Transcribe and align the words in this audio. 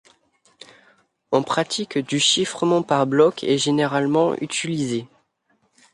En 1.29 1.43
pratique 1.43 1.99
du 1.99 2.19
chiffrement 2.19 2.81
par 2.81 3.05
bloc 3.05 3.43
est 3.43 3.59
généralement 3.59 4.33
utilisé. 4.41 5.07